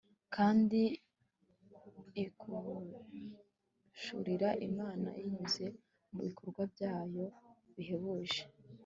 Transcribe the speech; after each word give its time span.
kandi, 0.35 0.81
iduhishurira 2.23 4.49
imana 4.67 5.07
binyuze 5.21 5.65
mubikorwa 6.13 6.61
byayo 6.73 7.25
bihebuje 7.75 8.41